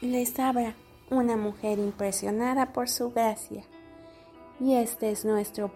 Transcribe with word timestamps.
les 0.00 0.38
habla 0.38 0.74
una 1.10 1.36
mujer 1.36 1.78
impresionada 1.78 2.72
por 2.72 2.88
su 2.88 3.10
gracia. 3.10 3.64
Y 4.58 4.74
este 4.74 5.10
es 5.10 5.24
nuestro 5.24 5.70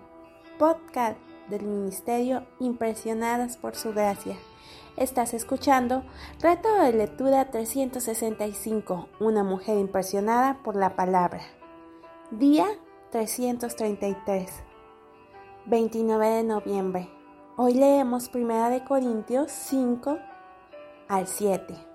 podcast 0.58 1.18
del 1.48 1.62
Ministerio 1.62 2.46
Impresionadas 2.58 3.58
por 3.58 3.76
su 3.76 3.92
gracia. 3.92 4.36
Estás 4.96 5.34
escuchando 5.34 6.04
Reto 6.40 6.72
de 6.74 6.92
Lectura 6.92 7.50
365, 7.50 9.08
una 9.20 9.44
mujer 9.44 9.78
impresionada 9.78 10.62
por 10.62 10.76
la 10.76 10.96
palabra. 10.96 11.42
Día 12.30 12.66
333, 13.10 14.50
29 15.66 16.28
de 16.28 16.44
noviembre. 16.44 17.10
Hoy 17.56 17.74
leemos 17.74 18.30
1 18.32 18.70
de 18.70 18.84
Corintios 18.84 19.50
5 19.52 20.18
al 21.08 21.26
7. 21.26 21.93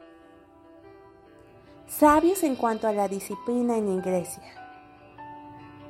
Sabios 1.90 2.44
en 2.44 2.56
cuanto 2.56 2.88
a 2.88 2.94
la 2.94 3.08
disciplina 3.08 3.76
en 3.76 3.90
iglesia. 3.90 4.44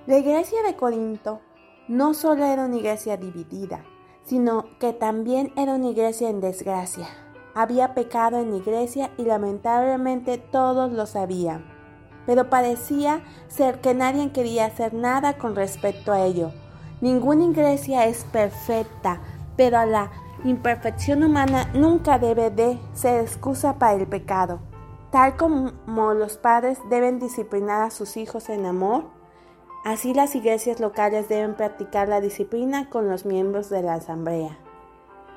La 0.07 0.17
iglesia 0.17 0.63
de 0.63 0.77
Corinto 0.77 1.41
no 1.89 2.13
solo 2.13 2.45
era 2.45 2.65
una 2.65 2.77
iglesia 2.77 3.17
dividida, 3.17 3.83
sino 4.23 4.77
que 4.79 4.93
también 4.93 5.51
era 5.57 5.75
una 5.75 5.89
iglesia 5.89 6.29
en 6.29 6.39
desgracia. 6.39 7.05
Había 7.53 7.95
pecado 7.95 8.39
en 8.39 8.55
iglesia 8.55 9.11
y 9.17 9.23
lamentablemente 9.23 10.37
todos 10.37 10.89
lo 10.93 11.05
sabían, 11.05 11.65
pero 12.25 12.49
parecía 12.49 13.21
ser 13.49 13.81
que 13.81 13.93
nadie 13.93 14.31
quería 14.31 14.67
hacer 14.67 14.93
nada 14.93 15.37
con 15.37 15.53
respecto 15.53 16.13
a 16.13 16.21
ello. 16.21 16.53
Ninguna 17.01 17.43
iglesia 17.43 18.05
es 18.05 18.23
perfecta, 18.23 19.21
pero 19.57 19.85
la 19.85 20.11
imperfección 20.45 21.23
humana 21.23 21.69
nunca 21.73 22.17
debe 22.19 22.51
de 22.51 22.79
ser 22.93 23.19
excusa 23.19 23.77
para 23.77 23.95
el 23.95 24.07
pecado. 24.07 24.68
Tal 25.11 25.37
como 25.37 26.13
los 26.13 26.37
padres 26.37 26.77
deben 26.87 27.17
disciplinar 27.17 27.81
a 27.81 27.89
sus 27.89 28.15
hijos 28.15 28.47
en 28.49 28.67
amor, 28.67 29.05
así 29.83 30.13
las 30.13 30.35
iglesias 30.35 30.79
locales 30.79 31.27
deben 31.27 31.55
practicar 31.55 32.07
la 32.07 32.21
disciplina 32.21 32.91
con 32.91 33.09
los 33.09 33.25
miembros 33.25 33.71
de 33.71 33.81
la 33.81 33.95
asamblea. 33.95 34.59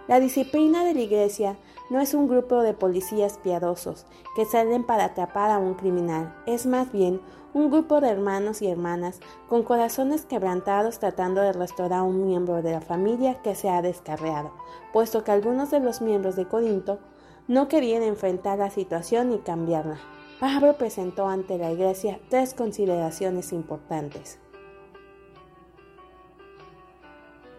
La 0.08 0.20
disciplina 0.20 0.84
de 0.84 0.92
la 0.92 1.00
iglesia 1.00 1.56
no 1.88 2.00
es 2.00 2.12
un 2.12 2.28
grupo 2.28 2.62
de 2.62 2.74
policías 2.74 3.38
piadosos 3.38 4.04
que 4.36 4.44
salen 4.44 4.84
para 4.84 5.04
atrapar 5.04 5.50
a 5.50 5.58
un 5.58 5.72
criminal, 5.72 6.34
es 6.44 6.66
más 6.66 6.92
bien 6.92 7.22
un 7.54 7.70
grupo 7.70 8.02
de 8.02 8.10
hermanos 8.10 8.60
y 8.60 8.68
hermanas 8.68 9.20
con 9.48 9.62
corazones 9.62 10.26
quebrantados 10.26 10.98
tratando 10.98 11.40
de 11.40 11.52
restaurar 11.52 12.00
a 12.00 12.02
un 12.02 12.26
miembro 12.26 12.60
de 12.60 12.72
la 12.72 12.80
familia 12.82 13.40
que 13.42 13.54
se 13.54 13.70
ha 13.70 13.80
descarriado, 13.80 14.52
puesto 14.92 15.24
que 15.24 15.30
algunos 15.30 15.70
de 15.70 15.80
los 15.80 16.02
miembros 16.02 16.36
de 16.36 16.46
Corinto 16.46 16.98
no 17.48 17.68
querían 17.68 18.02
enfrentar 18.02 18.58
la 18.58 18.70
situación 18.70 19.32
y 19.32 19.38
cambiarla. 19.38 19.98
Pablo 20.40 20.76
presentó 20.76 21.28
ante 21.28 21.58
la 21.58 21.70
iglesia 21.70 22.18
tres 22.28 22.54
consideraciones 22.54 23.52
importantes. 23.52 24.38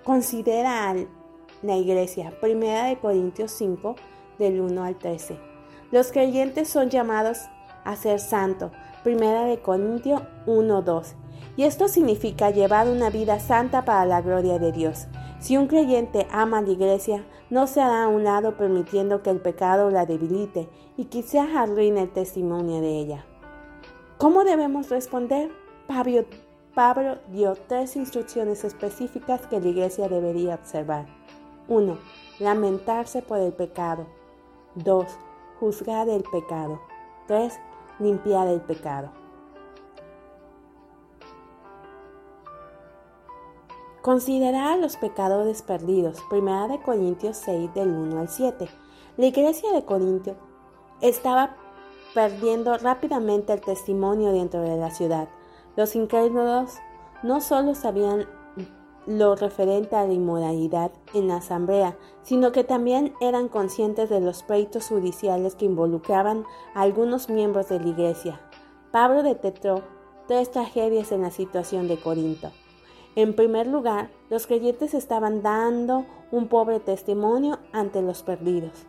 Considera 0.03 0.89
a 0.89 0.95
la 1.61 1.77
iglesia, 1.77 2.33
primera 2.41 2.85
de 2.85 2.97
Corintios 2.97 3.51
5, 3.51 3.95
del 4.37 4.59
1 4.59 4.83
al 4.83 4.97
13. 4.97 5.37
Los 5.91 6.11
creyentes 6.11 6.67
son 6.67 6.89
llamados 6.89 7.39
a 7.85 7.95
ser 7.95 8.19
santos, 8.19 8.71
primera 9.03 9.45
de 9.45 9.61
Corintios 9.61 10.21
1, 10.45 10.81
2. 10.81 11.15
Y 11.55 11.63
esto 11.63 11.87
significa 11.87 12.49
llevar 12.49 12.87
una 12.87 13.09
vida 13.09 13.39
santa 13.39 13.85
para 13.85 14.05
la 14.05 14.21
gloria 14.21 14.59
de 14.59 14.71
Dios. 14.71 15.07
Si 15.43 15.57
un 15.57 15.67
creyente 15.67 16.25
ama 16.31 16.59
a 16.59 16.61
la 16.61 16.69
iglesia, 16.69 17.25
no 17.49 17.67
se 17.67 17.81
hará 17.81 18.05
a 18.05 18.07
un 18.07 18.23
lado 18.23 18.55
permitiendo 18.55 19.21
que 19.21 19.29
el 19.29 19.41
pecado 19.41 19.89
la 19.89 20.05
debilite 20.05 20.69
y 20.95 21.03
quizás 21.03 21.49
arruine 21.53 22.03
el 22.03 22.13
testimonio 22.13 22.79
de 22.79 22.97
ella. 22.97 23.25
¿Cómo 24.17 24.45
debemos 24.45 24.89
responder? 24.89 25.51
Pablo, 26.73 27.17
dio 27.27 27.55
tres 27.67 27.97
instrucciones 27.97 28.63
específicas 28.63 29.45
que 29.47 29.59
la 29.59 29.67
iglesia 29.67 30.07
debería 30.07 30.55
observar. 30.55 31.07
1. 31.67 31.97
Lamentarse 32.39 33.21
por 33.21 33.39
el 33.39 33.51
pecado. 33.51 34.07
2. 34.75 35.05
Juzgar 35.59 36.07
el 36.07 36.23
pecado. 36.23 36.79
3. 37.27 37.53
Limpiar 37.99 38.47
el 38.47 38.61
pecado. 38.61 39.11
Considerar 44.03 44.73
a 44.73 44.75
los 44.75 44.97
pecadores 44.97 45.61
perdidos. 45.61 46.21
Primera 46.29 46.67
de 46.67 46.81
Corintios 46.81 47.37
6 47.37 47.73
del 47.73 47.87
1 47.87 48.19
al 48.19 48.27
7. 48.27 48.67
La 49.15 49.27
iglesia 49.27 49.71
de 49.71 49.85
Corintio 49.85 50.35
estaba 50.99 51.55
perdiendo 52.13 52.77
rápidamente 52.77 53.53
el 53.53 53.61
testimonio 53.61 54.33
dentro 54.33 54.59
de 54.59 54.75
la 54.75 54.91
ciudad. 54.91 55.29
Los 55.77 55.95
incrédulos 55.95 56.73
no 57.23 57.39
solo 57.39 57.75
sabían 57.75 58.27
lo 59.07 59.37
referente 59.37 59.95
a 59.95 60.05
la 60.05 60.11
inmoralidad 60.11 60.91
en 61.13 61.29
la 61.29 61.37
asamblea, 61.37 61.97
sino 62.23 62.51
que 62.51 62.65
también 62.65 63.13
eran 63.21 63.47
conscientes 63.47 64.09
de 64.09 64.19
los 64.19 64.43
pleitos 64.43 64.89
judiciales 64.89 65.55
que 65.55 65.63
involucraban 65.63 66.43
a 66.75 66.81
algunos 66.81 67.29
miembros 67.29 67.69
de 67.69 67.79
la 67.79 67.87
iglesia. 67.87 68.41
Pablo 68.91 69.23
detectó 69.23 69.81
tres 70.27 70.51
tragedias 70.51 71.13
en 71.13 71.21
la 71.21 71.31
situación 71.31 71.87
de 71.87 71.97
Corinto. 71.97 72.51
En 73.15 73.35
primer 73.35 73.67
lugar, 73.67 74.09
los 74.29 74.47
creyentes 74.47 74.93
estaban 74.93 75.43
dando 75.43 76.05
un 76.31 76.47
pobre 76.47 76.79
testimonio 76.79 77.59
ante 77.71 78.01
los 78.01 78.23
perdidos. 78.23 78.87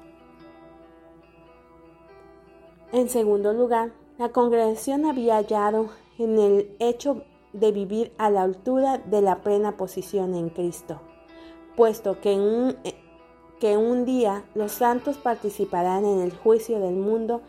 En 2.93 3.09
segundo 3.09 3.53
lugar, 3.53 3.93
la 4.19 4.31
congregación 4.31 5.05
había 5.05 5.37
hallado 5.37 5.89
en 6.19 6.39
el 6.39 6.77
hecho 6.79 7.23
de 7.53 7.73
vivir 7.73 8.13
a 8.17 8.31
la 8.31 8.43
altura 8.43 8.99
de 8.99 9.21
la 9.21 9.43
plena 9.43 9.77
posición 9.77 10.35
en 10.35 10.49
Cristo, 10.49 11.01
puesto 11.77 12.21
que 12.21 12.35
un, 12.35 12.77
que 13.61 13.77
un 13.77 14.05
día 14.05 14.45
los 14.55 14.73
santos 14.73 15.19
participarán 15.19 16.05
en 16.05 16.21
el 16.21 16.35
juicio 16.35 16.79
del 16.79 16.95
mundo 16.95 17.43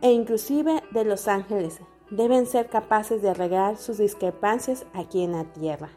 e 0.00 0.12
inclusive 0.12 0.82
de 0.90 1.04
los 1.04 1.28
ángeles, 1.28 1.80
deben 2.12 2.46
ser 2.46 2.68
capaces 2.68 3.20
de 3.22 3.30
arreglar 3.30 3.78
sus 3.78 3.96
discrepancias 3.96 4.84
aquí 4.92 5.24
en 5.24 5.32
la 5.32 5.44
tierra. 5.44 5.88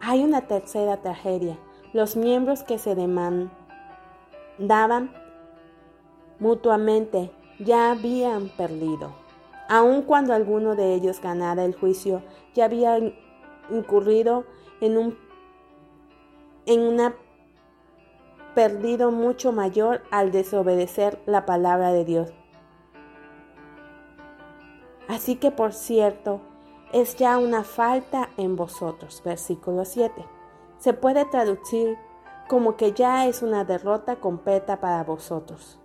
Hay 0.00 0.24
una 0.24 0.46
tercera 0.46 0.96
tragedia. 1.02 1.58
Los 1.92 2.16
miembros 2.16 2.62
que 2.62 2.78
se 2.78 2.94
demandaban 2.94 3.50
mutuamente 6.38 7.30
ya 7.58 7.90
habían 7.90 8.48
perdido. 8.48 9.12
Aun 9.68 10.00
cuando 10.02 10.32
alguno 10.32 10.74
de 10.74 10.94
ellos 10.94 11.20
ganara 11.20 11.66
el 11.66 11.74
juicio, 11.74 12.22
ya 12.54 12.64
había 12.64 12.96
incurrido 13.70 14.46
en 14.80 14.96
un 14.96 15.18
en 16.64 16.80
una 16.80 17.14
perdido 18.54 19.10
mucho 19.10 19.52
mayor 19.52 20.02
al 20.10 20.32
desobedecer 20.32 21.20
la 21.26 21.44
palabra 21.44 21.92
de 21.92 22.04
Dios. 22.06 22.39
Así 25.10 25.34
que, 25.34 25.50
por 25.50 25.72
cierto, 25.72 26.40
es 26.92 27.16
ya 27.16 27.36
una 27.36 27.64
falta 27.64 28.30
en 28.36 28.54
vosotros. 28.54 29.20
Versículo 29.24 29.84
7. 29.84 30.24
Se 30.78 30.92
puede 30.92 31.24
traducir 31.24 31.98
como 32.48 32.76
que 32.76 32.92
ya 32.92 33.26
es 33.26 33.42
una 33.42 33.64
derrota 33.64 34.20
completa 34.20 34.78
para 34.78 35.02
vosotros. 35.02 35.80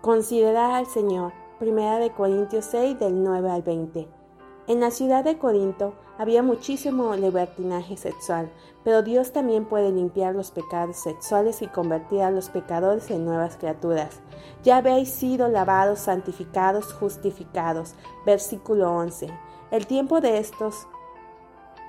Considerad 0.00 0.76
al 0.76 0.86
Señor. 0.86 1.32
Primera 1.58 1.98
de 1.98 2.12
Corintios 2.12 2.64
6 2.66 3.00
del 3.00 3.20
9 3.24 3.50
al 3.50 3.62
20. 3.62 4.21
En 4.68 4.78
la 4.78 4.92
ciudad 4.92 5.24
de 5.24 5.38
Corinto 5.38 5.94
había 6.18 6.40
muchísimo 6.40 7.16
libertinaje 7.16 7.96
sexual, 7.96 8.48
pero 8.84 9.02
Dios 9.02 9.32
también 9.32 9.64
puede 9.64 9.90
limpiar 9.90 10.36
los 10.36 10.52
pecados 10.52 10.98
sexuales 10.98 11.62
y 11.62 11.66
convertir 11.66 12.22
a 12.22 12.30
los 12.30 12.48
pecadores 12.48 13.10
en 13.10 13.24
nuevas 13.24 13.56
criaturas. 13.56 14.20
Ya 14.62 14.76
habéis 14.76 15.10
sido 15.10 15.48
lavados, 15.48 15.98
santificados, 15.98 16.92
justificados. 16.92 17.96
Versículo 18.24 18.92
11. 18.92 19.30
El 19.72 19.86
tiempo 19.88 20.20
de 20.20 20.38
estos 20.38 20.86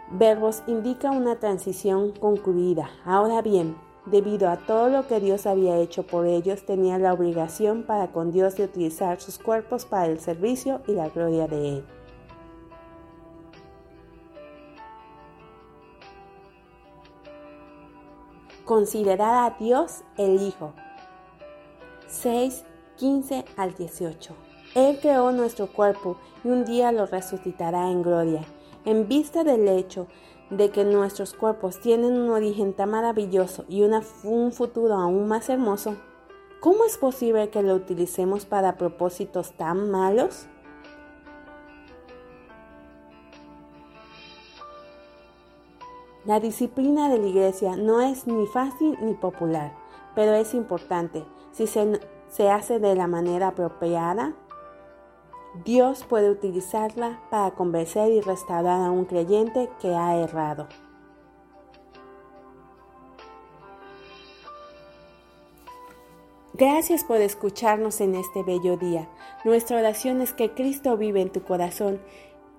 verbos 0.09 0.63
indica 0.65 1.11
una 1.11 1.35
transición 1.35 2.11
concluida. 2.13 2.89
Ahora 3.05 3.43
bien, 3.43 3.77
debido 4.07 4.49
a 4.49 4.57
todo 4.57 4.89
lo 4.89 5.07
que 5.07 5.19
Dios 5.19 5.45
había 5.45 5.77
hecho 5.77 6.07
por 6.07 6.25
ellos, 6.25 6.65
tenía 6.65 6.97
la 6.97 7.13
obligación 7.13 7.83
para 7.83 8.11
con 8.11 8.31
Dios 8.31 8.55
de 8.55 8.63
utilizar 8.63 9.21
sus 9.21 9.37
cuerpos 9.37 9.85
para 9.85 10.07
el 10.07 10.19
servicio 10.19 10.81
y 10.87 10.93
la 10.93 11.09
gloria 11.09 11.47
de 11.47 11.77
Él. 11.77 11.85
Considerad 18.73 19.45
a 19.45 19.55
Dios 19.59 20.01
el 20.17 20.41
Hijo. 20.41 20.73
6, 22.07 22.63
15 22.95 23.45
al 23.55 23.75
18. 23.75 24.35
Él 24.73 24.97
creó 24.99 25.31
nuestro 25.31 25.67
cuerpo 25.67 26.17
y 26.43 26.47
un 26.47 26.65
día 26.65 26.91
lo 26.91 27.05
resucitará 27.05 27.91
en 27.91 28.01
gloria. 28.01 28.41
En 28.83 29.07
vista 29.07 29.43
del 29.43 29.67
hecho 29.67 30.07
de 30.49 30.71
que 30.71 30.85
nuestros 30.85 31.35
cuerpos 31.35 31.81
tienen 31.81 32.13
un 32.13 32.31
origen 32.31 32.73
tan 32.73 32.89
maravilloso 32.89 33.63
y 33.69 33.83
un 33.83 34.51
futuro 34.51 34.95
aún 34.95 35.27
más 35.27 35.49
hermoso, 35.49 35.95
¿cómo 36.59 36.83
es 36.85 36.97
posible 36.97 37.51
que 37.51 37.61
lo 37.61 37.75
utilicemos 37.75 38.47
para 38.47 38.79
propósitos 38.79 39.51
tan 39.51 39.91
malos? 39.91 40.47
La 46.25 46.39
disciplina 46.39 47.09
de 47.09 47.17
la 47.17 47.27
iglesia 47.27 47.75
no 47.75 47.99
es 47.99 48.27
ni 48.27 48.47
fácil 48.47 48.97
ni 49.01 49.13
popular, 49.13 49.73
pero 50.15 50.33
es 50.33 50.53
importante. 50.53 51.25
Si 51.51 51.67
se, 51.67 51.99
se 52.29 52.49
hace 52.49 52.79
de 52.79 52.95
la 52.95 53.07
manera 53.07 53.49
apropiada, 53.49 54.33
Dios 55.65 56.05
puede 56.07 56.29
utilizarla 56.29 57.19
para 57.29 57.51
convencer 57.51 58.09
y 58.11 58.21
restaurar 58.21 58.81
a 58.81 58.89
un 58.89 59.03
creyente 59.03 59.69
que 59.81 59.93
ha 59.95 60.15
errado. 60.15 60.69
Gracias 66.53 67.03
por 67.03 67.17
escucharnos 67.17 67.99
en 67.99 68.15
este 68.15 68.43
bello 68.43 68.77
día. 68.77 69.09
Nuestra 69.43 69.77
oración 69.77 70.21
es 70.21 70.31
que 70.31 70.53
Cristo 70.53 70.95
vive 70.95 71.21
en 71.21 71.31
tu 71.31 71.43
corazón 71.43 71.99